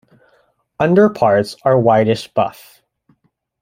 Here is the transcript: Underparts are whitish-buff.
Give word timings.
Underparts 0.79 1.57
are 1.63 1.79
whitish-buff. 1.79 2.81